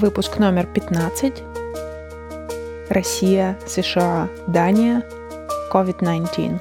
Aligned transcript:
Выпуск 0.00 0.38
номер 0.38 0.64
15. 0.64 1.42
Россия, 2.88 3.58
США, 3.66 4.30
Дания. 4.46 5.04
COVID-19. 5.70 6.58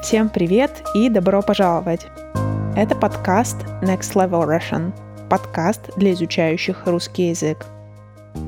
Всем 0.00 0.30
привет 0.30 0.82
и 0.94 1.10
добро 1.10 1.42
пожаловать! 1.42 2.06
Это 2.74 2.96
подкаст 2.96 3.58
Next 3.82 4.14
Level 4.14 4.46
Russian, 4.48 4.94
подкаст 5.28 5.94
для 5.98 6.12
изучающих 6.12 6.86
русский 6.86 7.28
язык. 7.28 7.66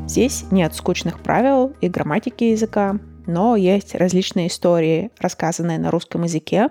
Здесь 0.06 0.46
нет 0.50 0.74
скучных 0.74 1.20
правил 1.20 1.74
и 1.82 1.90
грамматики 1.90 2.44
языка, 2.44 2.98
но 3.26 3.56
есть 3.56 3.94
различные 3.94 4.46
истории, 4.46 5.10
рассказанные 5.18 5.78
на 5.78 5.90
русском 5.90 6.22
языке, 6.22 6.70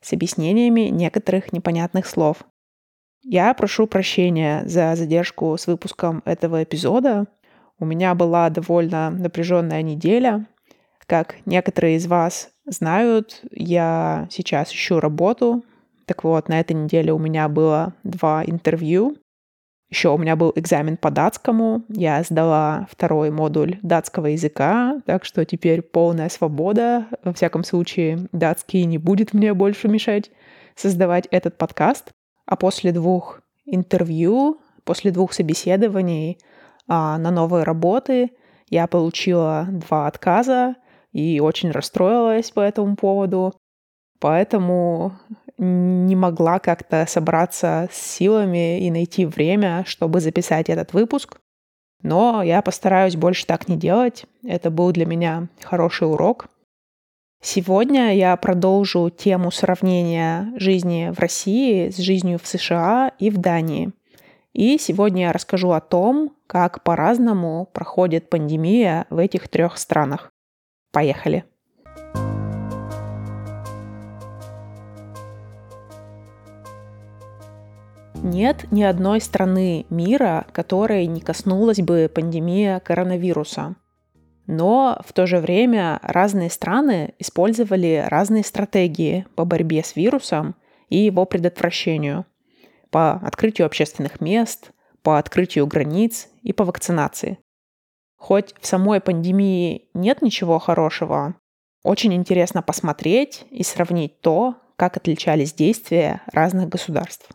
с 0.00 0.12
объяснениями 0.12 0.82
некоторых 0.82 1.52
непонятных 1.52 2.06
слов– 2.06 2.44
я 3.28 3.52
прошу 3.54 3.88
прощения 3.88 4.62
за 4.66 4.94
задержку 4.94 5.56
с 5.56 5.66
выпуском 5.66 6.22
этого 6.24 6.62
эпизода. 6.62 7.26
У 7.78 7.84
меня 7.84 8.14
была 8.14 8.48
довольно 8.50 9.10
напряженная 9.10 9.82
неделя. 9.82 10.46
Как 11.06 11.36
некоторые 11.44 11.96
из 11.96 12.06
вас 12.06 12.50
знают, 12.66 13.42
я 13.50 14.28
сейчас 14.30 14.72
ищу 14.72 15.00
работу. 15.00 15.64
Так 16.04 16.22
вот, 16.22 16.48
на 16.48 16.60
этой 16.60 16.74
неделе 16.74 17.12
у 17.12 17.18
меня 17.18 17.48
было 17.48 17.94
два 18.04 18.44
интервью. 18.44 19.16
Еще 19.90 20.08
у 20.08 20.18
меня 20.18 20.36
был 20.36 20.52
экзамен 20.54 20.96
по 20.96 21.10
датскому. 21.10 21.82
Я 21.88 22.22
сдала 22.22 22.86
второй 22.90 23.30
модуль 23.30 23.78
датского 23.82 24.26
языка, 24.26 25.00
так 25.04 25.24
что 25.24 25.44
теперь 25.44 25.82
полная 25.82 26.28
свобода. 26.28 27.06
Во 27.24 27.32
всяком 27.32 27.64
случае, 27.64 28.28
датский 28.30 28.84
не 28.84 28.98
будет 28.98 29.32
мне 29.32 29.52
больше 29.52 29.88
мешать 29.88 30.30
создавать 30.76 31.26
этот 31.32 31.58
подкаст. 31.58 32.12
А 32.46 32.56
после 32.56 32.92
двух 32.92 33.42
интервью, 33.64 34.60
после 34.84 35.10
двух 35.10 35.32
собеседований 35.32 36.38
а, 36.88 37.18
на 37.18 37.30
новые 37.30 37.64
работы 37.64 38.30
я 38.70 38.86
получила 38.86 39.66
два 39.68 40.06
отказа 40.06 40.76
и 41.12 41.40
очень 41.40 41.70
расстроилась 41.70 42.50
по 42.50 42.60
этому 42.60 42.96
поводу. 42.96 43.54
Поэтому 44.20 45.12
не 45.58 46.14
могла 46.16 46.58
как-то 46.58 47.04
собраться 47.08 47.88
с 47.90 47.96
силами 47.96 48.80
и 48.80 48.90
найти 48.90 49.26
время, 49.26 49.84
чтобы 49.86 50.20
записать 50.20 50.68
этот 50.68 50.92
выпуск. 50.92 51.38
Но 52.02 52.42
я 52.42 52.62
постараюсь 52.62 53.16
больше 53.16 53.46
так 53.46 53.68
не 53.68 53.76
делать. 53.76 54.26
Это 54.44 54.70
был 54.70 54.92
для 54.92 55.06
меня 55.06 55.48
хороший 55.62 56.10
урок. 56.10 56.48
Сегодня 57.40 58.14
я 58.16 58.36
продолжу 58.36 59.10
тему 59.10 59.50
сравнения 59.50 60.52
жизни 60.56 61.12
в 61.14 61.18
России 61.18 61.90
с 61.90 61.98
жизнью 61.98 62.38
в 62.42 62.46
США 62.46 63.12
и 63.18 63.30
в 63.30 63.38
Дании. 63.38 63.92
И 64.52 64.78
сегодня 64.78 65.22
я 65.22 65.32
расскажу 65.32 65.70
о 65.72 65.80
том, 65.80 66.34
как 66.46 66.82
по-разному 66.82 67.68
проходит 67.72 68.30
пандемия 68.30 69.06
в 69.10 69.18
этих 69.18 69.48
трех 69.48 69.78
странах. 69.78 70.32
Поехали! 70.92 71.44
Нет 78.22 78.64
ни 78.72 78.82
одной 78.82 79.20
страны 79.20 79.86
мира, 79.88 80.46
которой 80.52 81.06
не 81.06 81.20
коснулась 81.20 81.80
бы 81.80 82.10
пандемия 82.12 82.80
коронавируса. 82.80 83.76
Но 84.46 85.00
в 85.04 85.12
то 85.12 85.26
же 85.26 85.38
время 85.38 85.98
разные 86.02 86.50
страны 86.50 87.14
использовали 87.18 88.04
разные 88.08 88.44
стратегии 88.44 89.26
по 89.34 89.44
борьбе 89.44 89.82
с 89.82 89.96
вирусом 89.96 90.54
и 90.88 90.98
его 90.98 91.24
предотвращению, 91.24 92.26
по 92.90 93.14
открытию 93.14 93.66
общественных 93.66 94.20
мест, 94.20 94.70
по 95.02 95.18
открытию 95.18 95.66
границ 95.66 96.28
и 96.42 96.52
по 96.52 96.64
вакцинации. 96.64 97.38
Хоть 98.16 98.54
в 98.60 98.66
самой 98.66 99.00
пандемии 99.00 99.88
нет 99.94 100.22
ничего 100.22 100.58
хорошего, 100.58 101.34
очень 101.82 102.14
интересно 102.14 102.62
посмотреть 102.62 103.44
и 103.50 103.62
сравнить 103.62 104.20
то, 104.20 104.56
как 104.76 104.96
отличались 104.96 105.52
действия 105.52 106.22
разных 106.32 106.68
государств. 106.68 107.28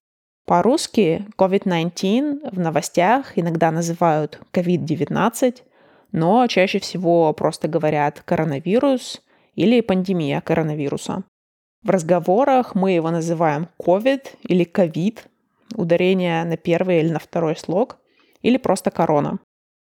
По-русски 0.46 1.26
COVID-19 1.38 2.52
в 2.52 2.60
новостях 2.60 3.38
иногда 3.38 3.72
называют 3.72 4.42
COVID-19, 4.52 5.62
но 6.12 6.46
чаще 6.48 6.80
всего 6.80 7.32
просто 7.34 7.68
говорят 7.68 8.22
коронавирус 8.22 9.22
или 9.56 9.82
пандемия 9.82 10.42
коронавируса. 10.42 11.24
В 11.84 11.90
разговорах 11.90 12.76
мы 12.76 12.92
его 12.92 13.10
называем 13.10 13.70
COVID 13.80 14.38
или 14.44 14.66
COVID, 14.66 15.20
ударение 15.76 16.44
на 16.44 16.58
первый 16.58 17.00
или 17.00 17.10
на 17.10 17.20
второй 17.20 17.56
слог, 17.56 17.98
или 18.42 18.58
просто 18.58 18.92
корона. 18.92 19.40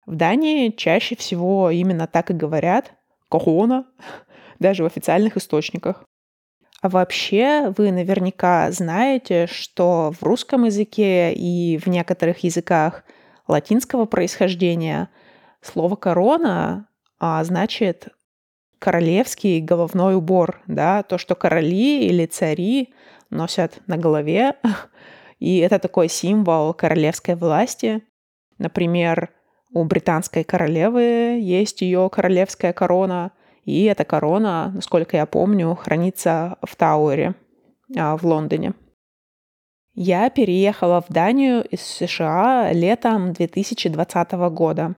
В 0.05 0.15
Дании 0.15 0.69
чаще 0.69 1.15
всего 1.15 1.69
именно 1.69 2.07
так 2.07 2.31
и 2.31 2.33
говорят 2.33 2.93
корона, 3.29 3.85
даже 4.59 4.83
в 4.83 4.87
официальных 4.87 5.37
источниках. 5.37 6.03
А 6.81 6.89
вообще 6.89 7.73
вы 7.77 7.91
наверняка 7.91 8.71
знаете, 8.71 9.47
что 9.47 10.11
в 10.19 10.23
русском 10.23 10.65
языке 10.65 11.33
и 11.33 11.77
в 11.77 11.87
некоторых 11.87 12.39
языках 12.39 13.03
латинского 13.47 14.05
происхождения– 14.05 15.09
Слово 15.65 15.95
корона 15.95 16.87
а, 17.19 17.43
значит 17.43 18.09
королевский 18.77 19.61
головной 19.61 20.15
убор, 20.15 20.61
да, 20.67 21.01
то, 21.01 21.17
что 21.17 21.33
короли 21.33 22.05
или 22.05 22.27
цари 22.27 22.93
носят 23.31 23.81
на 23.87 23.97
голове, 23.97 24.57
и 25.39 25.57
это 25.57 25.79
такой 25.79 26.07
символ 26.07 26.75
королевской 26.75 27.33
власти. 27.33 28.03
Например, 28.59 29.31
у 29.73 29.83
британской 29.85 30.43
королевы 30.43 31.39
есть 31.41 31.81
ее 31.81 32.09
королевская 32.11 32.71
корона, 32.71 33.31
и 33.63 33.85
эта 33.85 34.05
корона, 34.05 34.71
насколько 34.75 35.17
я 35.17 35.25
помню, 35.25 35.73
хранится 35.73 36.59
в 36.61 36.75
Тауэре 36.75 37.33
а, 37.97 38.15
в 38.17 38.23
Лондоне. 38.23 38.75
Я 39.95 40.29
переехала 40.29 41.01
в 41.01 41.11
Данию 41.11 41.63
из 41.63 41.81
США 41.81 42.71
летом 42.71 43.33
2020 43.33 44.31
года. 44.51 44.95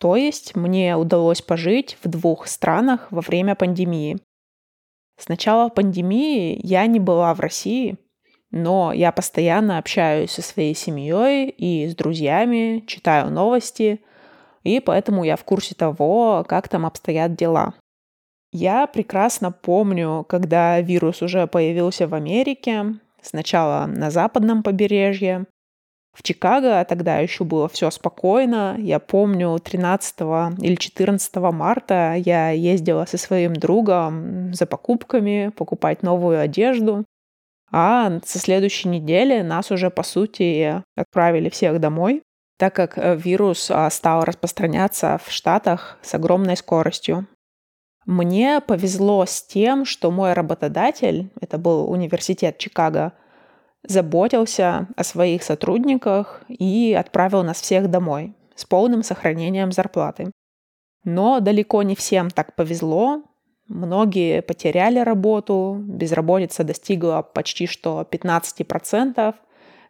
То 0.00 0.16
есть 0.16 0.56
мне 0.56 0.96
удалось 0.96 1.42
пожить 1.42 1.98
в 2.02 2.08
двух 2.08 2.46
странах 2.46 3.06
во 3.10 3.20
время 3.20 3.54
пандемии. 3.54 4.18
С 5.18 5.28
начала 5.28 5.68
пандемии 5.68 6.58
я 6.62 6.86
не 6.86 6.98
была 6.98 7.34
в 7.34 7.40
России, 7.40 7.98
но 8.50 8.94
я 8.94 9.12
постоянно 9.12 9.76
общаюсь 9.76 10.30
со 10.30 10.40
своей 10.40 10.74
семьей 10.74 11.50
и 11.50 11.86
с 11.86 11.94
друзьями, 11.94 12.82
читаю 12.86 13.30
новости, 13.30 14.00
и 14.62 14.80
поэтому 14.80 15.22
я 15.22 15.36
в 15.36 15.44
курсе 15.44 15.74
того, 15.74 16.46
как 16.48 16.68
там 16.68 16.86
обстоят 16.86 17.34
дела. 17.34 17.74
Я 18.52 18.86
прекрасно 18.86 19.52
помню, 19.52 20.24
когда 20.26 20.80
вирус 20.80 21.20
уже 21.20 21.46
появился 21.46 22.08
в 22.08 22.14
Америке, 22.14 22.94
сначала 23.20 23.84
на 23.86 24.10
западном 24.10 24.62
побережье, 24.62 25.44
в 26.12 26.22
Чикаго 26.22 26.84
тогда 26.88 27.18
еще 27.18 27.44
было 27.44 27.68
все 27.68 27.90
спокойно. 27.90 28.76
Я 28.78 28.98
помню, 28.98 29.58
13 29.58 30.20
или 30.60 30.74
14 30.74 31.36
марта 31.36 32.14
я 32.16 32.50
ездила 32.50 33.04
со 33.04 33.16
своим 33.16 33.54
другом 33.54 34.52
за 34.52 34.66
покупками, 34.66 35.52
покупать 35.56 36.02
новую 36.02 36.40
одежду. 36.40 37.04
А 37.72 38.18
со 38.24 38.38
следующей 38.40 38.88
недели 38.88 39.42
нас 39.42 39.70
уже, 39.70 39.90
по 39.90 40.02
сути, 40.02 40.82
отправили 40.96 41.48
всех 41.48 41.78
домой, 41.78 42.22
так 42.58 42.74
как 42.74 42.98
э, 42.98 43.14
вирус 43.14 43.70
а, 43.70 43.88
стал 43.90 44.24
распространяться 44.24 45.20
в 45.24 45.30
Штатах 45.30 45.96
с 46.02 46.12
огромной 46.14 46.56
скоростью. 46.56 47.28
Мне 48.06 48.60
повезло 48.60 49.24
с 49.24 49.40
тем, 49.42 49.84
что 49.84 50.10
мой 50.10 50.32
работодатель, 50.32 51.30
это 51.40 51.58
был 51.58 51.88
университет 51.88 52.58
Чикаго, 52.58 53.12
заботился 53.86 54.88
о 54.96 55.04
своих 55.04 55.42
сотрудниках 55.42 56.42
и 56.48 56.96
отправил 56.98 57.42
нас 57.42 57.60
всех 57.60 57.90
домой 57.90 58.34
с 58.54 58.64
полным 58.64 59.02
сохранением 59.02 59.72
зарплаты. 59.72 60.30
Но 61.04 61.40
далеко 61.40 61.82
не 61.82 61.94
всем 61.94 62.30
так 62.30 62.54
повезло. 62.54 63.22
Многие 63.68 64.42
потеряли 64.42 64.98
работу, 64.98 65.78
безработица 65.80 66.64
достигла 66.64 67.22
почти 67.22 67.66
что 67.66 68.06
15%. 68.10 69.34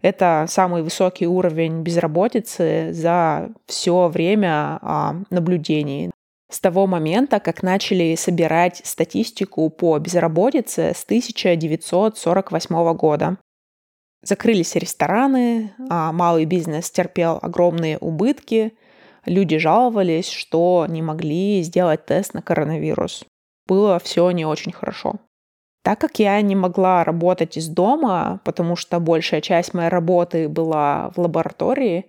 Это 0.02 0.46
самый 0.48 0.82
высокий 0.82 1.26
уровень 1.26 1.82
безработицы 1.82 2.93
за 2.93 3.50
все 3.66 4.08
время 4.08 4.78
а, 4.82 5.16
наблюдений. 5.31 6.10
С 6.50 6.60
того 6.60 6.86
момента, 6.86 7.38
как 7.38 7.62
начали 7.62 8.14
собирать 8.16 8.81
статистику 8.84 9.69
по 9.70 9.98
безработице 9.98 10.93
с 10.94 11.04
1948 11.04 12.94
года. 12.94 13.36
Закрылись 14.22 14.76
рестораны, 14.76 15.72
а 15.88 16.12
малый 16.12 16.44
бизнес 16.44 16.90
терпел 16.90 17.38
огромные 17.40 17.99
убытки. 17.99 18.75
Люди 19.25 19.58
жаловались, 19.58 20.28
что 20.28 20.87
не 20.88 21.02
могли 21.02 21.62
сделать 21.62 22.05
тест 22.05 22.34
на 22.34 22.43
коронавирус. 22.43 23.25
Было 23.67 23.99
все 23.99 24.31
не 24.31 24.44
очень 24.44 24.72
хорошо. 24.72 25.20
Так 25.82 25.99
как 25.99 26.19
я 26.19 26.40
не 26.43 26.55
могла 26.55 27.05
работать 27.05 27.56
из 27.56 27.69
дома, 27.69 28.40
потому 28.44 28.76
что 28.76 29.00
большая 29.00 29.40
часть 29.40 29.72
моей 29.72 29.88
работы 29.88 30.49
была 30.49 31.11
в 31.17 31.19
лаборатории, 31.19 32.06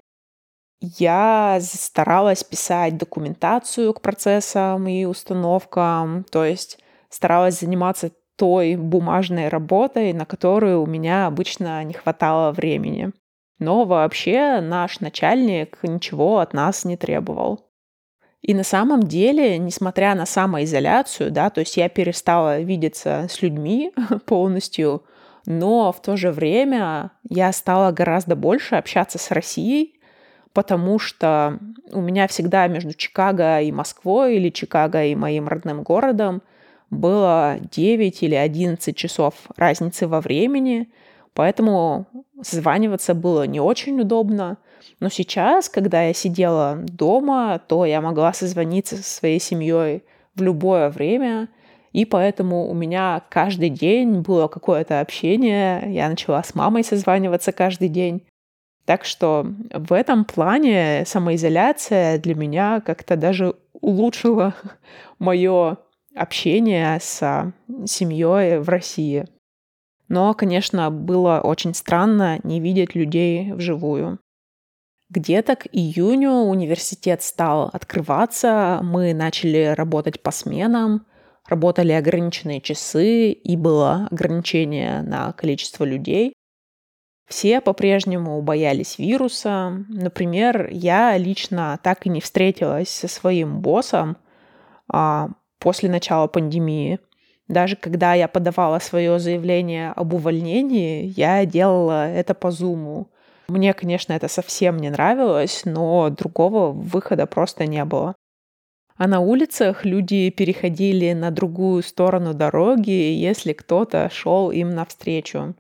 я 0.82 1.60
старалась 1.62 2.44
писать 2.44 2.98
документацию 2.98 3.94
к 3.94 4.02
процессам 4.02 4.88
и 4.88 5.06
установкам, 5.06 6.26
то 6.26 6.44
есть 6.44 6.80
старалась 7.10 7.60
заниматься 7.60 8.12
той 8.42 8.76
бумажной 8.76 9.50
работой, 9.50 10.14
на 10.14 10.26
которую 10.26 10.82
у 10.82 10.88
меня 10.88 11.28
обычно 11.28 11.84
не 11.84 11.94
хватало 11.94 12.52
времени. 12.52 13.12
Но 13.60 13.86
вообще 13.86 14.62
наш 14.62 15.00
начальник 15.00 15.78
ничего 15.84 16.40
от 16.40 16.52
нас 16.54 16.84
не 16.84 16.98
требовал. 16.98 17.70
И 18.42 18.56
на 18.56 18.64
самом 18.64 19.04
деле, 19.04 19.60
несмотря 19.60 20.16
на 20.16 20.26
самоизоляцию, 20.26 21.30
да, 21.30 21.52
то 21.52 21.60
есть 21.60 21.78
я 21.78 21.88
перестала 21.88 22.60
видеться 22.62 23.28
с 23.30 23.44
людьми 23.44 23.94
полностью, 24.26 25.04
но 25.46 25.92
в 25.92 26.02
то 26.02 26.18
же 26.18 26.32
время 26.32 27.12
я 27.30 27.52
стала 27.52 27.92
гораздо 27.92 28.36
больше 28.36 28.74
общаться 28.74 29.20
с 29.20 29.30
Россией, 29.30 30.00
потому 30.52 30.98
что 30.98 31.60
у 31.92 32.02
меня 32.02 32.28
всегда 32.28 32.66
между 32.66 32.96
Чикаго 32.96 33.62
и 33.62 33.72
Москвой 33.72 34.38
или 34.38 34.50
Чикаго 34.50 35.04
и 35.04 35.14
моим 35.14 35.48
родным 35.48 35.84
городом 35.84 36.42
было 36.92 37.58
9 37.72 38.22
или 38.22 38.36
11 38.36 38.96
часов 38.96 39.34
разницы 39.56 40.08
во 40.08 40.22
времени, 40.22 40.90
поэтому 41.34 42.06
созваниваться 42.42 43.16
было 43.16 43.48
не 43.48 43.60
очень 43.60 44.00
удобно. 44.00 44.58
Но 45.00 45.10
сейчас, 45.10 45.70
когда 45.70 46.04
я 46.04 46.14
сидела 46.14 46.76
дома, 46.84 47.60
то 47.68 47.86
я 47.86 48.02
могла 48.02 48.34
созвониться 48.34 48.98
со 48.98 49.04
своей 49.04 49.40
семьей 49.40 50.04
в 50.36 50.42
любое 50.42 50.90
время, 50.90 51.50
и 51.94 52.06
поэтому 52.06 52.70
у 52.70 52.74
меня 52.74 53.22
каждый 53.30 53.70
день 53.70 54.22
было 54.22 54.48
какое-то 54.48 55.00
общение. 55.02 55.84
Я 55.94 56.10
начала 56.10 56.42
с 56.44 56.56
мамой 56.56 56.84
созваниваться 56.84 57.52
каждый 57.52 57.90
день. 57.90 58.24
Так 58.86 59.06
что 59.06 59.46
в 59.74 59.94
этом 59.94 60.26
плане 60.26 61.04
самоизоляция 61.06 62.18
для 62.18 62.36
меня 62.36 62.82
как-то 62.82 63.16
даже 63.16 63.56
улучшила 63.74 64.56
мое 65.20 65.78
общение 66.16 67.00
с 67.00 67.54
семьей 67.86 68.60
в 68.60 68.70
России. 68.70 69.26
Но, 70.08 70.34
конечно, 70.34 70.92
было 70.92 71.40
очень 71.42 71.74
странно 71.74 72.40
не 72.44 72.60
видеть 72.60 72.96
людей 72.96 73.54
вживую. 73.54 74.20
Где-то 75.10 75.56
к 75.56 75.68
июню 75.72 76.32
университет 76.32 77.22
стал 77.22 77.70
открываться, 77.74 78.80
мы 78.82 79.14
начали 79.14 79.74
работать 79.76 80.22
по 80.22 80.32
сменам, 80.32 81.06
работали 81.48 81.92
ограниченные 81.92 82.62
часы 82.62 83.32
и 83.32 83.58
было 83.58 84.08
ограничение 84.10 85.02
на 85.02 85.34
количество 85.34 85.84
людей. 85.84 86.34
Все 87.28 87.62
по-прежнему 87.62 88.42
боялись 88.42 89.00
вируса. 89.00 89.86
Например, 89.88 90.70
я 90.72 91.18
лично 91.18 91.80
так 91.82 92.06
и 92.06 92.10
не 92.10 92.20
встретилась 92.20 92.90
со 92.90 93.08
своим 93.08 93.62
боссом 93.62 94.18
а, 94.90 95.30
после 95.62 95.90
начала 95.90 96.28
пандемии. 96.28 97.00
Даже 97.48 97.76
когда 97.76 98.14
я 98.14 98.28
подавала 98.28 98.80
свое 98.80 99.20
заявление 99.20 99.92
об 99.92 100.14
увольнении, 100.14 101.14
я 101.16 101.46
делала 101.46 102.10
это 102.10 102.34
по 102.34 102.52
зуму. 102.52 103.08
Мне, 103.48 103.74
конечно, 103.74 104.14
это 104.14 104.28
совсем 104.28 104.78
не 104.78 104.90
нравилось, 104.90 105.64
но 105.66 106.10
другого 106.10 106.72
выхода 106.72 107.26
просто 107.28 107.68
не 107.68 107.86
было. 107.86 108.16
А 108.98 109.08
на 109.08 109.20
улицах 109.20 109.86
люди 109.86 110.30
переходили 110.30 111.14
на 111.14 111.32
другую 111.32 111.84
сторону 111.84 112.34
дороги, 112.34 112.92
если 112.92 113.54
кто-то 113.54 114.10
шел 114.12 114.52
им 114.52 114.70
навстречу. 114.70 115.56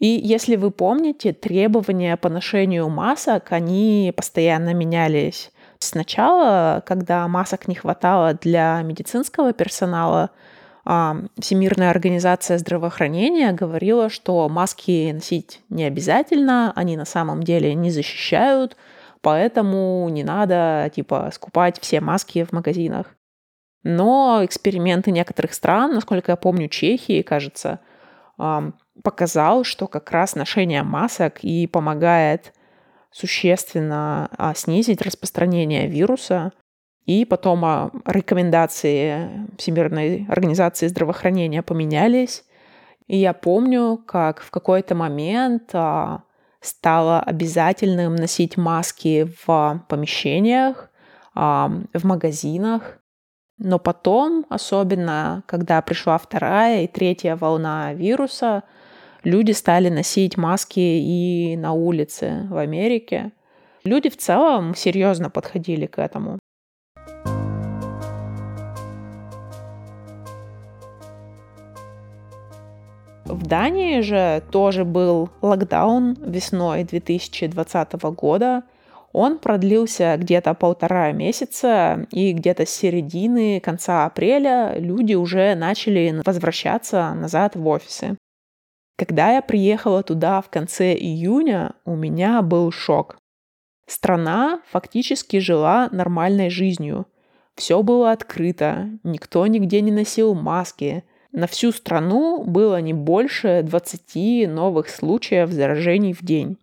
И 0.00 0.06
если 0.06 0.56
вы 0.56 0.70
помните, 0.70 1.32
требования 1.32 2.16
по 2.16 2.28
ношению 2.28 2.88
масок, 2.88 3.52
они 3.52 4.12
постоянно 4.16 4.74
менялись. 4.74 5.52
Сначала, 5.80 6.82
когда 6.86 7.26
масок 7.28 7.68
не 7.68 7.74
хватало 7.74 8.34
для 8.34 8.82
медицинского 8.82 9.52
персонала, 9.52 10.30
Всемирная 11.38 11.90
организация 11.90 12.56
здравоохранения 12.56 13.52
говорила, 13.52 14.08
что 14.08 14.48
маски 14.48 15.10
носить 15.12 15.60
не 15.68 15.84
обязательно, 15.84 16.72
они 16.74 16.96
на 16.96 17.04
самом 17.04 17.42
деле 17.42 17.74
не 17.74 17.90
защищают, 17.90 18.74
поэтому 19.20 20.08
не 20.08 20.24
надо 20.24 20.90
типа 20.94 21.28
скупать 21.34 21.78
все 21.78 22.00
маски 22.00 22.42
в 22.42 22.52
магазинах. 22.52 23.14
Но 23.82 24.40
эксперименты 24.42 25.10
некоторых 25.10 25.52
стран, 25.52 25.92
насколько 25.92 26.32
я 26.32 26.36
помню, 26.36 26.68
Чехии, 26.68 27.20
кажется, 27.20 27.80
показал, 29.04 29.64
что 29.64 29.88
как 29.88 30.10
раз 30.10 30.36
ношение 30.36 30.84
масок 30.84 31.44
и 31.44 31.66
помогает 31.66 32.54
существенно 33.10 34.28
а, 34.36 34.54
снизить 34.54 35.02
распространение 35.02 35.88
вируса. 35.88 36.52
И 37.06 37.24
потом 37.24 37.64
а, 37.64 37.90
рекомендации 38.06 39.46
Всемирной 39.56 40.26
организации 40.28 40.86
здравоохранения 40.88 41.62
поменялись. 41.62 42.44
И 43.06 43.16
я 43.16 43.32
помню, 43.32 43.96
как 44.06 44.40
в 44.40 44.50
какой-то 44.50 44.94
момент 44.94 45.70
а, 45.72 46.24
стало 46.60 47.20
обязательным 47.20 48.16
носить 48.16 48.56
маски 48.56 49.32
в 49.46 49.84
помещениях, 49.88 50.90
в 51.34 52.02
магазинах. 52.02 52.98
Но 53.58 53.78
потом, 53.78 54.44
особенно 54.48 55.44
когда 55.46 55.80
пришла 55.82 56.18
вторая 56.18 56.82
и 56.82 56.88
третья 56.88 57.36
волна 57.36 57.94
вируса, 57.94 58.64
люди 59.28 59.52
стали 59.52 59.90
носить 59.90 60.36
маски 60.36 60.80
и 60.80 61.56
на 61.56 61.72
улице 61.72 62.46
в 62.50 62.56
Америке. 62.56 63.32
Люди 63.84 64.08
в 64.08 64.16
целом 64.16 64.74
серьезно 64.74 65.28
подходили 65.28 65.86
к 65.86 65.98
этому. 65.98 66.38
В 73.26 73.46
Дании 73.46 74.00
же 74.00 74.42
тоже 74.50 74.86
был 74.86 75.28
локдаун 75.42 76.14
весной 76.14 76.84
2020 76.84 77.92
года. 78.16 78.62
Он 79.12 79.38
продлился 79.38 80.16
где-то 80.18 80.54
полтора 80.54 81.12
месяца, 81.12 82.06
и 82.10 82.32
где-то 82.32 82.64
с 82.64 82.70
середины, 82.70 83.60
конца 83.60 84.06
апреля 84.06 84.74
люди 84.78 85.14
уже 85.14 85.54
начали 85.54 86.22
возвращаться 86.24 87.12
назад 87.14 87.54
в 87.56 87.66
офисы. 87.66 88.16
Когда 88.98 89.30
я 89.30 89.42
приехала 89.42 90.02
туда 90.02 90.40
в 90.40 90.50
конце 90.50 90.92
июня, 90.92 91.76
у 91.84 91.94
меня 91.94 92.42
был 92.42 92.72
шок. 92.72 93.16
Страна 93.86 94.60
фактически 94.70 95.38
жила 95.38 95.88
нормальной 95.92 96.50
жизнью. 96.50 97.06
Все 97.54 97.82
было 97.84 98.10
открыто, 98.10 98.88
никто 99.04 99.46
нигде 99.46 99.82
не 99.82 99.92
носил 99.92 100.34
маски. 100.34 101.04
На 101.30 101.46
всю 101.46 101.70
страну 101.70 102.42
было 102.42 102.80
не 102.80 102.92
больше 102.92 103.62
20 103.62 104.48
новых 104.48 104.88
случаев 104.88 105.50
заражений 105.50 106.12
в 106.12 106.22
день. 106.22 106.58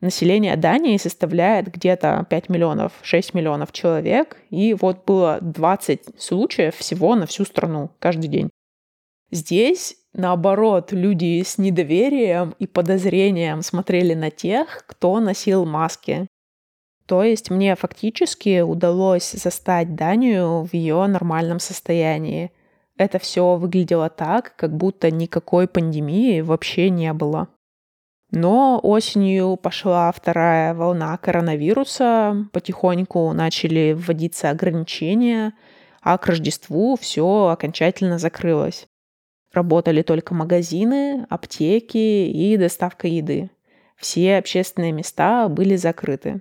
Население 0.00 0.56
Дании 0.56 0.96
составляет 0.98 1.66
где-то 1.72 2.26
5 2.30 2.48
миллионов, 2.48 2.92
6 3.02 3.34
миллионов 3.34 3.72
человек, 3.72 4.36
и 4.50 4.74
вот 4.74 5.04
было 5.04 5.38
20 5.40 6.20
случаев 6.20 6.76
всего 6.76 7.16
на 7.16 7.26
всю 7.26 7.44
страну 7.44 7.90
каждый 7.98 8.28
день. 8.28 8.50
Здесь 9.30 9.96
Наоборот, 10.14 10.92
люди 10.92 11.42
с 11.42 11.56
недоверием 11.56 12.54
и 12.58 12.66
подозрением 12.66 13.62
смотрели 13.62 14.12
на 14.12 14.30
тех, 14.30 14.84
кто 14.86 15.20
носил 15.20 15.64
маски. 15.64 16.26
То 17.06 17.22
есть 17.22 17.50
мне 17.50 17.74
фактически 17.76 18.60
удалось 18.60 19.32
застать 19.32 19.94
Данию 19.94 20.64
в 20.64 20.74
ее 20.74 21.06
нормальном 21.06 21.60
состоянии. 21.60 22.52
Это 22.98 23.18
все 23.18 23.56
выглядело 23.56 24.10
так, 24.10 24.54
как 24.56 24.76
будто 24.76 25.10
никакой 25.10 25.66
пандемии 25.66 26.42
вообще 26.42 26.90
не 26.90 27.12
было. 27.14 27.48
Но 28.30 28.80
осенью 28.82 29.56
пошла 29.56 30.12
вторая 30.12 30.74
волна 30.74 31.16
коронавируса, 31.16 32.48
потихоньку 32.52 33.32
начали 33.32 33.92
вводиться 33.92 34.50
ограничения, 34.50 35.52
а 36.00 36.16
к 36.18 36.26
Рождеству 36.26 36.96
все 36.96 37.48
окончательно 37.48 38.18
закрылось. 38.18 38.88
Работали 39.52 40.02
только 40.02 40.34
магазины, 40.34 41.26
аптеки 41.28 42.26
и 42.30 42.56
доставка 42.56 43.06
еды. 43.06 43.50
Все 43.96 44.38
общественные 44.38 44.92
места 44.92 45.48
были 45.48 45.76
закрыты. 45.76 46.40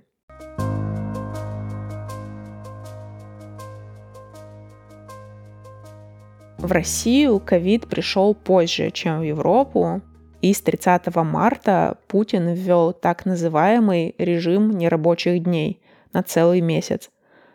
В 6.58 6.72
Россию 6.72 7.39
ковид 7.39 7.88
пришел 7.88 8.36
позже, 8.36 8.91
чем 8.91 9.20
в 9.20 9.24
Европу, 9.24 10.01
и 10.41 10.53
с 10.53 10.62
30 10.62 11.15
марта 11.18 11.98
Путин 12.08 12.53
ввел 12.53 12.94
так 12.94 13.25
называемый 13.25 14.15
режим 14.18 14.77
нерабочих 14.77 15.44
дней 15.44 15.82
на 16.13 16.24
целый 16.24 16.62
месяц 16.62 17.10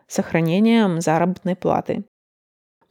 с 0.08 0.14
сохранением 0.14 1.00
заработной 1.00 1.56
платы. 1.56 2.04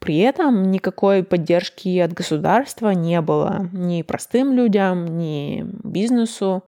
При 0.06 0.20
этом 0.20 0.70
никакой 0.70 1.24
поддержки 1.24 1.98
от 1.98 2.14
государства 2.14 2.92
не 2.92 3.20
было 3.22 3.68
ни 3.74 4.04
простым 4.04 4.54
людям, 4.54 5.18
ни 5.18 5.66
бизнесу. 5.84 6.62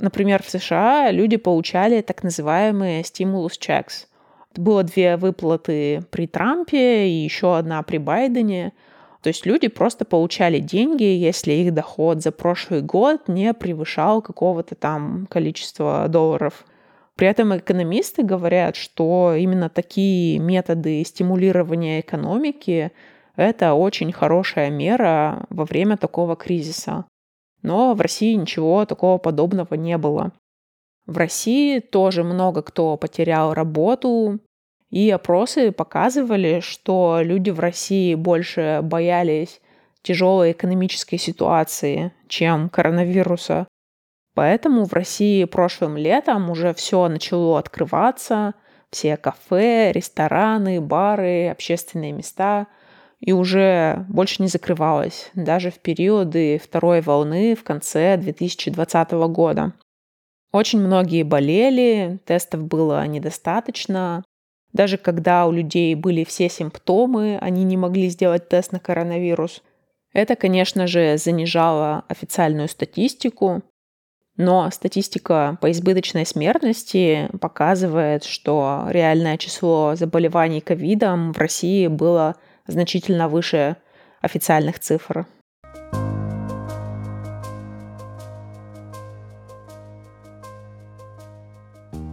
Например, 0.00 0.42
в 0.42 0.50
США 0.50 1.12
люди 1.12 1.36
получали 1.36 2.00
так 2.00 2.24
называемые 2.24 3.02
stimulus 3.02 3.52
checks. 3.60 4.08
Было 4.56 4.82
две 4.82 5.16
выплаты 5.16 6.02
при 6.10 6.26
Трампе 6.26 7.06
и 7.06 7.22
еще 7.22 7.56
одна 7.56 7.80
при 7.84 7.98
Байдене. 7.98 8.72
То 9.22 9.28
есть 9.28 9.46
люди 9.46 9.68
просто 9.68 10.04
получали 10.04 10.58
деньги, 10.58 11.04
если 11.04 11.52
их 11.52 11.72
доход 11.72 12.22
за 12.22 12.32
прошлый 12.32 12.82
год 12.82 13.28
не 13.28 13.54
превышал 13.54 14.20
какого-то 14.20 14.74
там 14.74 15.28
количества 15.30 16.08
долларов. 16.08 16.64
При 17.16 17.28
этом 17.28 17.56
экономисты 17.56 18.22
говорят, 18.22 18.74
что 18.74 19.34
именно 19.34 19.68
такие 19.68 20.38
методы 20.38 21.04
стимулирования 21.04 22.00
экономики– 22.00 22.90
это 23.36 23.74
очень 23.74 24.12
хорошая 24.12 24.70
мера 24.70 25.46
во 25.48 25.64
время 25.64 25.96
такого 25.96 26.36
кризиса. 26.36 27.04
Но 27.62 27.94
в 27.94 28.00
России 28.00 28.34
ничего 28.34 28.84
такого 28.84 29.18
подобного 29.18 29.74
не 29.74 29.96
было. 29.96 30.32
В 31.06 31.18
России 31.18 31.80
тоже 31.80 32.24
много 32.24 32.62
кто 32.62 32.96
потерял 32.96 33.54
работу, 33.54 34.40
и 34.90 35.10
опросы 35.10 35.72
показывали, 35.72 36.60
что 36.60 37.18
люди 37.20 37.50
в 37.50 37.60
России 37.60 38.14
больше 38.14 38.80
боялись 38.82 39.60
тяжелой 40.02 40.52
экономической 40.52 41.16
ситуации, 41.16 42.12
чем 42.28 42.68
коронавируса. 42.68 43.66
Поэтому 44.34 44.84
в 44.84 44.92
России 44.92 45.44
прошлым 45.44 45.96
летом 45.96 46.50
уже 46.50 46.74
все 46.74 47.08
начало 47.08 47.58
открываться, 47.58 48.54
все 48.90 49.16
кафе, 49.16 49.92
рестораны, 49.92 50.80
бары, 50.80 51.48
общественные 51.48 52.12
места, 52.12 52.66
и 53.20 53.32
уже 53.32 54.04
больше 54.08 54.42
не 54.42 54.48
закрывалось, 54.48 55.30
даже 55.34 55.70
в 55.70 55.78
периоды 55.78 56.60
второй 56.62 57.00
волны 57.00 57.54
в 57.54 57.62
конце 57.62 58.16
2020 58.16 59.12
года. 59.12 59.72
Очень 60.52 60.80
многие 60.80 61.22
болели, 61.22 62.20
тестов 62.26 62.64
было 62.64 63.06
недостаточно. 63.06 64.22
Даже 64.72 64.98
когда 64.98 65.46
у 65.46 65.52
людей 65.52 65.94
были 65.94 66.24
все 66.24 66.48
симптомы, 66.48 67.38
они 67.40 67.64
не 67.64 67.76
могли 67.76 68.08
сделать 68.08 68.48
тест 68.48 68.72
на 68.72 68.78
коронавирус. 68.78 69.62
Это, 70.12 70.36
конечно 70.36 70.86
же, 70.86 71.16
занижало 71.16 72.04
официальную 72.08 72.68
статистику, 72.68 73.62
но 74.36 74.70
статистика 74.70 75.58
по 75.60 75.70
избыточной 75.70 76.26
смертности 76.26 77.28
показывает, 77.40 78.24
что 78.24 78.86
реальное 78.88 79.38
число 79.38 79.94
заболеваний 79.94 80.60
ковидом 80.60 81.32
в 81.32 81.38
России 81.38 81.86
было 81.86 82.36
значительно 82.66 83.28
выше 83.28 83.76
официальных 84.20 84.80
цифр. 84.80 85.26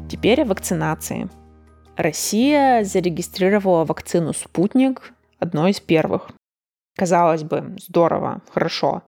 Теперь 0.09 0.41
о 0.43 0.45
вакцинации. 0.45 1.29
Россия 1.95 2.83
зарегистрировала 2.83 3.85
вакцину 3.85 4.33
«Спутник» 4.33 5.13
одной 5.39 5.71
из 5.71 5.79
первых. 5.79 6.29
Казалось 6.95 7.43
бы, 7.43 7.75
здорово, 7.79 8.41
хорошо. 8.51 9.03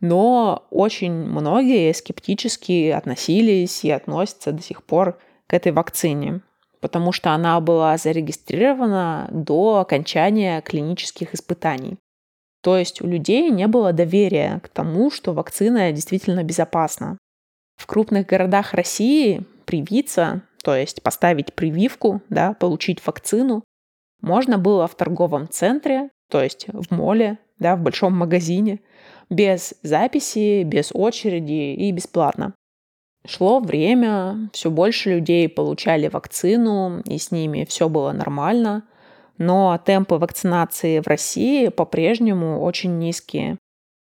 Но 0.00 0.66
очень 0.70 1.12
многие 1.12 1.92
скептически 1.92 2.90
относились 2.90 3.84
и 3.84 3.90
относятся 3.90 4.52
до 4.52 4.62
сих 4.62 4.82
пор 4.84 5.18
к 5.46 5.54
этой 5.54 5.72
вакцине, 5.72 6.42
потому 6.80 7.12
что 7.12 7.30
она 7.30 7.60
была 7.60 7.96
зарегистрирована 7.96 9.28
до 9.32 9.78
окончания 9.78 10.60
клинических 10.60 11.34
испытаний. 11.34 11.96
То 12.62 12.76
есть 12.76 13.00
у 13.00 13.06
людей 13.06 13.50
не 13.50 13.66
было 13.68 13.92
доверия 13.92 14.60
к 14.62 14.68
тому, 14.68 15.10
что 15.10 15.32
вакцина 15.32 15.92
действительно 15.92 16.42
безопасна. 16.42 17.16
В 17.76 17.86
крупных 17.86 18.26
городах 18.26 18.74
России 18.74 19.44
привиться, 19.66 20.42
то 20.62 20.74
есть 20.74 21.02
поставить 21.02 21.54
прививку, 21.54 22.20
да, 22.28 22.54
получить 22.54 23.06
вакцину, 23.06 23.62
можно 24.20 24.58
было 24.58 24.88
в 24.88 24.94
торговом 24.94 25.48
центре, 25.48 26.10
то 26.30 26.42
есть 26.42 26.66
в 26.68 26.94
моле, 26.94 27.38
да, 27.58 27.76
в 27.76 27.80
большом 27.80 28.14
магазине– 28.14 28.80
без 29.30 29.74
записи, 29.82 30.62
без 30.62 30.90
очереди 30.92 31.74
и 31.74 31.90
бесплатно. 31.92 32.54
Шло 33.26 33.58
время, 33.58 34.48
все 34.52 34.70
больше 34.70 35.14
людей 35.14 35.48
получали 35.48 36.08
вакцину, 36.08 37.00
и 37.04 37.18
с 37.18 37.32
ними 37.32 37.66
все 37.68 37.88
было 37.88 38.12
нормально, 38.12 38.84
но 39.36 39.78
темпы 39.84 40.14
вакцинации 40.16 41.00
в 41.00 41.08
России 41.08 41.68
по-прежнему 41.68 42.60
очень 42.62 42.98
низкие. 42.98 43.58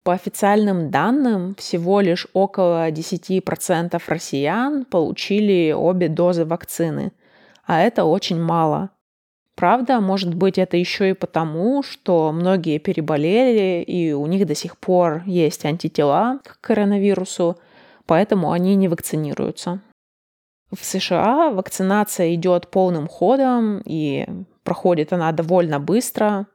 По 0.04 0.14
официальным 0.14 0.90
данным, 0.90 1.54
всего 1.54 2.00
лишь 2.00 2.26
около 2.32 2.90
10% 2.90 4.02
россиян 4.08 4.84
получили 4.84 5.72
обе 5.72 6.08
дозы 6.08 6.44
вакцины, 6.44 7.12
а 7.64 7.80
это 7.80 8.04
очень 8.04 8.40
мало– 8.40 8.90
Правда, 9.54 10.00
может 10.00 10.34
быть, 10.34 10.58
это 10.58 10.76
еще 10.76 11.10
и 11.10 11.14
потому, 11.14 11.82
что 11.82 12.32
многие 12.32 12.78
переболели, 12.78 13.82
и 13.82 14.12
у 14.12 14.26
них 14.26 14.46
до 14.46 14.54
сих 14.54 14.78
пор 14.78 15.22
есть 15.26 15.64
антитела 15.64 16.40
к 16.42 16.60
коронавирусу, 16.60 17.58
поэтому 18.06 18.50
они 18.52 18.74
не 18.76 18.88
вакцинируются. 18.88 19.82
В 20.70 20.84
США 20.84 21.50
вакцинация 21.50 22.34
идет 22.34 22.70
полным 22.70 23.06
ходом, 23.06 23.82
и 23.84 24.26
проходит 24.64 25.12
она 25.12 25.30
довольно 25.32 25.78
быстро. 25.78 26.46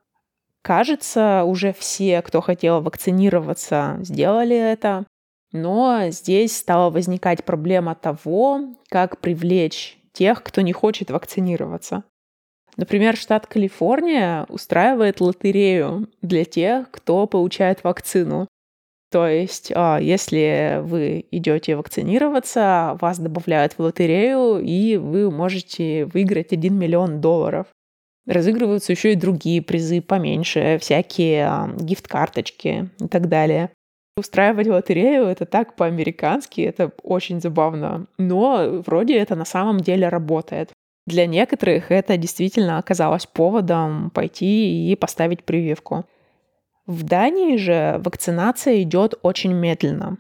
Кажется, 0.63 1.43
уже 1.45 1.73
все, 1.73 2.21
кто 2.23 2.41
хотел 2.41 2.81
вакцинироваться, 2.81 3.97
сделали 4.01 4.57
это. 4.57 5.05
Но 5.51 6.09
здесь 6.09 6.57
стала 6.57 6.89
возникать 6.89 7.45
проблема 7.45 7.95
того, 7.95 8.75
как 8.89 9.19
привлечь 9.19 9.99
тех, 10.13 10.43
кто 10.43 10.61
не 10.61 10.73
хочет 10.73 11.11
вакцинироваться. 11.11 12.03
Например, 12.77 13.17
штат 13.17 13.47
Калифорния 13.47 14.45
устраивает 14.49 15.19
лотерею 15.19 16.07
для 16.21 16.45
тех, 16.45 16.89
кто 16.91 17.25
получает 17.25 17.83
вакцину. 17.83 18.47
То 19.09 19.25
есть, 19.27 19.71
а, 19.73 19.99
если 19.99 20.81
вы 20.83 21.25
идете 21.31 21.75
вакцинироваться, 21.75 22.97
вас 23.01 23.17
добавляют 23.19 23.73
в 23.73 23.79
лотерею, 23.79 24.59
и 24.59 24.97
вы 24.97 25.31
можете 25.31 26.05
выиграть 26.05 26.51
1 26.51 26.77
миллион 26.77 27.19
долларов. 27.19 27.67
Разыгрываются 28.27 28.91
еще 28.91 29.13
и 29.13 29.15
другие 29.15 29.61
призы 29.61 30.01
поменьше, 30.01 30.77
всякие 30.79 31.47
а, 31.47 31.69
гифт-карточки 31.79 32.89
и 32.99 33.07
так 33.07 33.27
далее. 33.29 33.71
Устраивать 34.17 34.67
лотерею— 34.67 35.25
это 35.27 35.45
так 35.45 35.75
по-американски, 35.75 36.61
это 36.61 36.91
очень 37.01 37.39
забавно. 37.39 38.07
Но 38.17 38.81
вроде 38.85 39.17
это 39.17 39.35
на 39.35 39.45
самом 39.45 39.79
деле 39.79 40.09
работает. 40.09 40.71
Для 41.07 41.25
некоторых 41.25 41.89
это 41.89 42.17
действительно 42.17 42.77
оказалось 42.77 43.25
поводом 43.25 44.09
пойти 44.09 44.91
и 44.91 44.95
поставить 44.97 45.45
прививку. 45.45 46.05
В 46.85 47.03
Дании 47.03 47.55
же 47.55 48.01
вакцинация 48.03 48.81
идет 48.81 49.13
очень 49.23 49.53
медленно. 49.53 50.17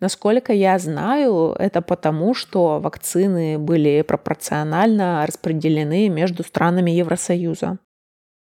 Насколько 0.00 0.52
я 0.52 0.78
знаю, 0.80 1.54
это 1.56 1.80
потому, 1.80 2.34
что 2.34 2.80
вакцины 2.80 3.56
были 3.56 4.02
пропорционально 4.02 5.24
распределены 5.26 6.08
между 6.08 6.42
странами 6.42 6.90
Евросоюза. 6.90 7.78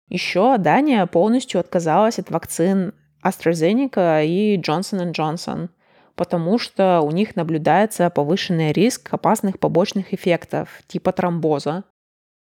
Еще 0.07 0.57
Дания 0.59 1.03
полностью 1.07 1.59
отказалась 1.59 2.19
от 2.19 2.29
вакцин 2.29 2.93
AstraZeneca 3.25 4.23
и 4.23 4.57
Johnson 4.57 5.11
Johnson– 5.13 5.69
потому 6.22 6.60
что 6.60 7.01
у 7.01 7.10
них 7.10 7.36
наблюдается 7.36 8.08
повышенный 8.12 8.72
риск 8.72 9.12
опасных 9.12 9.58
побочных 9.58 10.13
эффектов, 10.13 10.70
типа 10.86 11.13
тромбоза. 11.13 11.84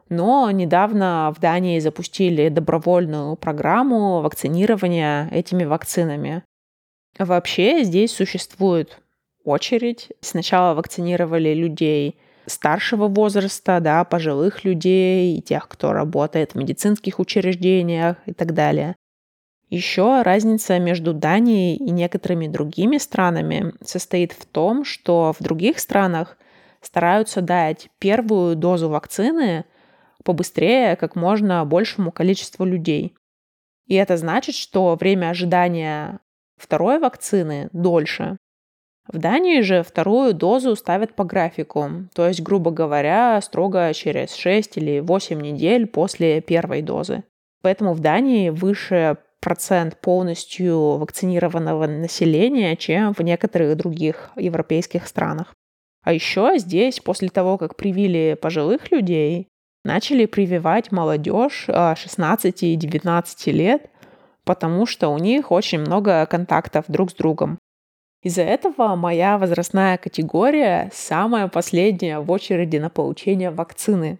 Но 0.07 0.49
недавно 0.51 1.33
в 1.35 1.41
Дании 1.41 1.77
запустили 1.79 2.47
добровольную 2.47 3.35
программу 3.35 4.21
вакцинирования 4.21 5.27
этими 5.33 5.65
вакцинами. 5.65 6.43
Вообще 7.19 7.83
здесь 7.83 8.15
существует 8.15 9.01
очередь. 9.43 10.13
Сначала 10.21 10.73
вакцинировали 10.73 11.53
людей 11.53 12.17
старшего 12.45 13.09
возраста, 13.09 13.81
да, 13.81 14.05
пожилых 14.05 14.63
людей, 14.63 15.41
тех, 15.41 15.67
кто 15.67 15.91
работает 15.91 16.53
в 16.53 16.55
медицинских 16.55 17.19
учреждениях 17.19 18.15
и 18.27 18.31
так 18.31 18.53
далее. 18.53 18.95
Еще 19.69 20.21
разница 20.21 20.79
между 20.79 21.13
Данией 21.13 21.75
и 21.75 21.91
некоторыми 21.91 22.47
другими 22.47 22.97
странами 22.97 23.73
состоит 23.83 24.31
в 24.31 24.45
том, 24.45 24.85
что 24.85 25.33
в 25.37 25.43
других 25.43 25.79
странах 25.79 26.37
стараются 26.81 27.41
дать 27.41 27.89
первую 27.99 28.55
дозу 28.55 28.87
вакцины 28.87 29.65
побыстрее 30.23 30.95
как 30.95 31.15
можно 31.15 31.65
большему 31.65 32.11
количеству 32.11 32.65
людей. 32.65 33.15
И 33.87 33.95
это 33.95 34.15
значит, 34.15 34.55
что 34.55 34.95
время 34.95 35.29
ожидания 35.29 36.19
второй 36.57 36.99
вакцины 36.99 37.69
дольше. 37.73 38.37
В 39.07 39.17
Дании 39.17 39.61
же 39.61 39.83
вторую 39.83 40.33
дозу 40.33 40.75
ставят 40.75 41.15
по 41.15 41.23
графику, 41.23 41.89
то 42.13 42.27
есть, 42.27 42.41
грубо 42.41 42.71
говоря, 42.71 43.39
строго 43.41 43.93
через 43.93 44.35
6 44.35 44.77
или 44.77 44.99
8 44.99 45.39
недель 45.39 45.87
после 45.87 46.41
первой 46.41 46.81
дозы. 46.81 47.23
Поэтому 47.61 47.93
в 47.93 48.01
Дании 48.01 48.49
выше 48.49 49.17
процент 49.41 49.99
полностью 50.01 50.97
вакцинированного 50.97 51.87
населения, 51.87 52.75
чем 52.75 53.13
в 53.13 53.19
некоторых 53.21 53.77
других 53.77 54.31
европейских 54.35 55.07
странах. 55.07 55.53
А 56.03 56.13
еще 56.13 56.53
здесь, 56.57 56.99
после 56.99 57.29
того, 57.29 57.57
как 57.57 57.75
привили 57.75 58.37
пожилых 58.41 58.91
людей, 58.91 59.47
начали 59.83 60.25
прививать 60.25 60.91
молодежь 60.91 61.67
16 61.67 62.63
и 62.63 62.75
19 62.75 63.47
лет, 63.47 63.89
потому 64.43 64.85
что 64.85 65.09
у 65.09 65.17
них 65.17 65.51
очень 65.51 65.79
много 65.79 66.25
контактов 66.25 66.85
друг 66.87 67.11
с 67.11 67.13
другом. 67.13 67.57
Из-за 68.23 68.41
этого 68.41 68.95
моя 68.95 69.37
возрастная 69.37 69.97
категория 69.97 70.89
самая 70.93 71.47
последняя 71.47 72.19
в 72.19 72.31
очереди 72.31 72.77
на 72.77 72.89
получение 72.89 73.51
вакцины. 73.51 74.19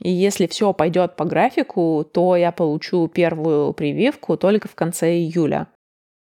И 0.00 0.10
если 0.10 0.46
все 0.46 0.72
пойдет 0.72 1.16
по 1.16 1.24
графику, 1.24 2.04
то 2.12 2.36
я 2.36 2.52
получу 2.52 3.08
первую 3.08 3.72
прививку 3.72 4.36
только 4.36 4.68
в 4.68 4.74
конце 4.74 5.14
июля. 5.14 5.68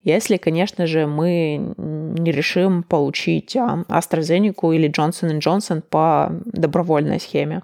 Если, 0.03 0.39
конечно 0.39 0.87
же, 0.87 1.07
мы 1.07 1.75
не 1.77 2.33
решим 2.33 2.83
получить 2.83 3.55
AstraZeneca 3.55 4.75
или 4.75 4.91
Johnson 4.91 5.39
Johnson 5.39 5.83
по 5.83 6.33
добровольной 6.47 7.21
схеме. 7.21 7.63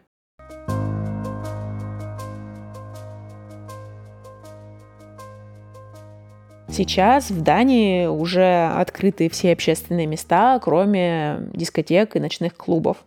Сейчас 6.69 7.31
в 7.31 7.43
Дании 7.43 8.05
уже 8.05 8.67
открыты 8.67 9.31
все 9.31 9.53
общественные 9.53 10.07
места, 10.07 10.59
кроме 10.63 11.49
дискотек 11.55 12.17
и 12.17 12.21
ночных 12.21 12.55
клубов. 12.55 12.99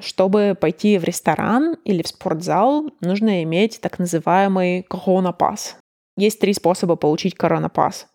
Чтобы 0.00 0.56
пойти 0.58 0.98
в 0.98 1.04
ресторан 1.04 1.76
или 1.84 2.02
в 2.02 2.08
спортзал, 2.08 2.90
нужно 3.00 3.42
иметь 3.42 3.80
так 3.80 3.98
называемый 3.98 4.84
коронапас. 4.84 5.76
Есть 6.16 6.40
три 6.40 6.52
способа 6.52 6.96
получить 6.96 7.34
коронапас. 7.34 8.06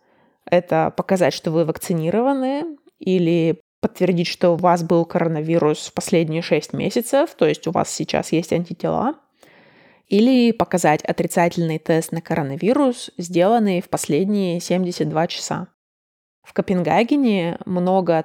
Это 0.46 0.94
показать, 0.96 1.34
что 1.34 1.52
вы 1.52 1.66
вакцинированы, 1.66 2.78
или 3.00 3.60
подтвердить, 3.82 4.28
что 4.28 4.52
у 4.52 4.56
вас 4.56 4.84
был 4.84 5.06
коронавирус 5.06 5.88
в 5.88 5.94
последние 5.94 6.42
6 6.42 6.74
месяцев, 6.74 7.36
то 7.36 7.46
есть 7.46 7.68
у 7.68 7.72
вас 7.72 7.90
сейчас 7.90 8.32
есть 8.32 8.54
антитела, 8.54 9.16
или 10.08 10.52
показать 10.52 11.04
отрицательный 11.04 11.80
тест 11.80 12.12
на 12.12 12.22
коронавирус, 12.22 13.12
сделанный 13.18 13.82
в 13.82 13.90
последние 13.90 14.60
72 14.60 15.28
часа. 15.28 15.68
В 16.44 16.54
Копенгагене 16.54 17.58
много 17.66 18.18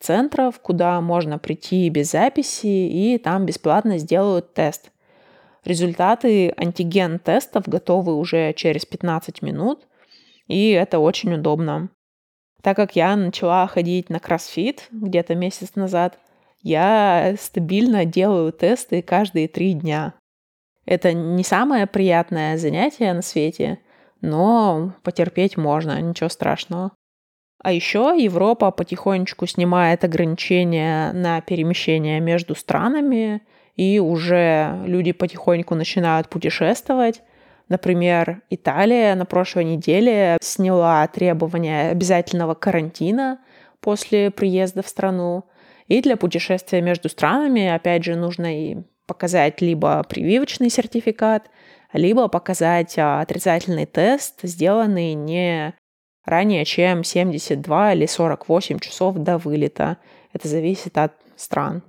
тест-центров, 0.00 0.60
куда 0.60 1.00
можно 1.00 1.38
прийти 1.38 1.88
без 1.90 2.10
записи, 2.10 2.66
и 2.66 3.18
там 3.18 3.46
бесплатно 3.46 3.98
сделают 3.98 4.54
тест. 4.54 4.90
Результаты 5.64 6.52
антиген-тестов 6.56 7.68
готовы 7.68 8.16
уже 8.16 8.52
через 8.54 8.86
15 8.86 9.42
минут, 9.42 9.86
и 10.48 10.70
это 10.70 10.98
очень 10.98 11.34
удобно. 11.34 11.90
Так 12.62 12.76
как 12.76 12.96
я 12.96 13.16
начала 13.16 13.66
ходить 13.66 14.10
на 14.10 14.18
кроссфит 14.20 14.88
где-то 14.90 15.34
месяц 15.34 15.74
назад, 15.74 16.18
я 16.62 17.34
стабильно 17.38 18.04
делаю 18.04 18.52
тесты 18.52 19.02
каждые 19.02 19.48
три 19.48 19.74
дня. 19.74 20.14
Это 20.86 21.12
не 21.12 21.44
самое 21.44 21.86
приятное 21.86 22.58
занятие 22.58 23.12
на 23.12 23.22
свете, 23.22 23.78
но 24.20 24.92
потерпеть 25.02 25.56
можно, 25.56 26.00
ничего 26.00 26.28
страшного. 26.28 26.90
А 27.62 27.72
еще 27.72 28.14
Европа 28.16 28.70
потихонечку 28.70 29.46
снимает 29.46 30.02
ограничения 30.04 31.12
на 31.12 31.40
перемещение 31.42 32.18
между 32.20 32.54
странами, 32.54 33.42
и 33.76 33.98
уже 33.98 34.82
люди 34.86 35.12
потихоньку 35.12 35.74
начинают 35.74 36.28
путешествовать. 36.28 37.22
Например, 37.68 38.42
Италия 38.50 39.14
на 39.14 39.26
прошлой 39.26 39.64
неделе 39.64 40.38
сняла 40.40 41.06
требования 41.06 41.90
обязательного 41.90 42.54
карантина 42.54 43.38
после 43.80 44.30
приезда 44.30 44.82
в 44.82 44.88
страну. 44.88 45.44
И 45.86 46.00
для 46.02 46.16
путешествия 46.16 46.80
между 46.80 47.08
странами, 47.08 47.68
опять 47.68 48.04
же, 48.04 48.16
нужно 48.16 48.70
и 48.70 48.78
показать 49.06 49.60
либо 49.60 50.02
прививочный 50.08 50.70
сертификат, 50.70 51.50
либо 51.92 52.28
показать 52.28 52.96
а, 52.96 53.20
отрицательный 53.20 53.86
тест, 53.86 54.40
сделанный 54.42 55.14
не 55.14 55.74
ранее, 56.24 56.64
чем 56.64 57.04
72 57.04 57.94
или 57.94 58.06
48 58.06 58.78
часов 58.78 59.16
до 59.16 59.38
вылета. 59.38 59.98
Это 60.32 60.48
зависит 60.48 60.96
от 60.98 61.12
стран. 61.36 61.82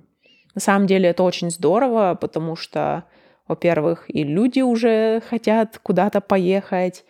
На 0.54 0.60
самом 0.60 0.86
деле 0.86 1.08
это 1.08 1.22
очень 1.22 1.50
здорово, 1.50 2.16
потому 2.20 2.56
что, 2.56 3.04
во-первых, 3.48 4.04
и 4.08 4.22
люди 4.22 4.60
уже 4.60 5.22
хотят 5.28 5.78
куда-то 5.82 6.20
поехать, 6.20 7.04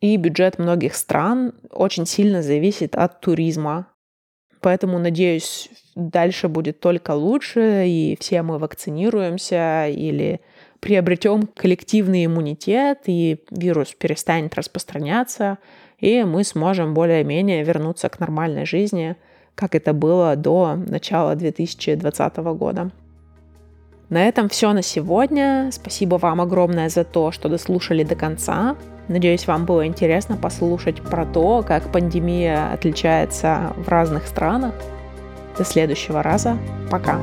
и 0.00 0.16
бюджет 0.16 0.58
многих 0.58 0.94
стран 0.94 1.54
очень 1.70 2.06
сильно 2.06 2.42
зависит 2.42 2.94
от 2.94 3.20
туризма. 3.20 3.88
Поэтому, 4.60 4.98
надеюсь, 4.98 5.68
дальше 5.94 6.48
будет 6.48 6.80
только 6.80 7.12
лучше, 7.12 7.84
и 7.86 8.16
все 8.20 8.42
мы 8.42 8.58
вакцинируемся 8.58 9.88
или 9.88 10.40
приобретем 10.80 11.46
коллективный 11.46 12.26
иммунитет, 12.26 13.02
и 13.06 13.44
вирус 13.50 13.94
перестанет 13.94 14.54
распространяться, 14.54 15.58
и 15.98 16.24
мы 16.24 16.44
сможем 16.44 16.94
более-менее 16.94 17.64
вернуться 17.64 18.08
к 18.08 18.20
нормальной 18.20 18.66
жизни, 18.66 19.16
как 19.54 19.74
это 19.74 19.92
было 19.92 20.36
до 20.36 20.74
начала 20.76 21.34
2020 21.34 22.36
года. 22.36 22.90
На 24.08 24.26
этом 24.26 24.48
все 24.48 24.72
на 24.72 24.82
сегодня. 24.82 25.68
Спасибо 25.70 26.16
вам 26.16 26.40
огромное 26.40 26.88
за 26.88 27.04
то, 27.04 27.30
что 27.30 27.48
дослушали 27.48 28.04
до 28.04 28.14
конца. 28.14 28.76
Надеюсь, 29.08 29.46
вам 29.46 29.66
было 29.66 29.86
интересно 29.86 30.36
послушать 30.36 31.02
про 31.02 31.26
то, 31.26 31.62
как 31.66 31.92
пандемия 31.92 32.72
отличается 32.72 33.72
в 33.76 33.88
разных 33.88 34.26
странах. 34.26 34.74
До 35.58 35.64
следующего 35.64 36.22
раза. 36.22 36.56
Пока. 36.90 37.18